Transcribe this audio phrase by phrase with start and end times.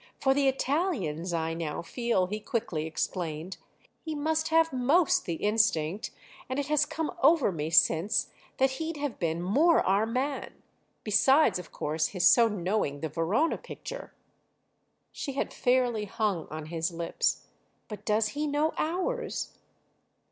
[0.19, 3.57] For the Italians, I now feel," he quickly explained,
[4.03, 9.19] "he must have most the instinct—and it has come over me since that he'd have
[9.19, 10.53] been more our man.
[11.03, 14.11] Besides of course his so knowing the Verona picture."
[15.11, 17.45] She had fairly hung on his lips.
[17.87, 19.53] "But does he know ours?"